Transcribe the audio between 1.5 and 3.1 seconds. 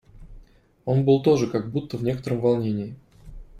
будто в некотором волнении.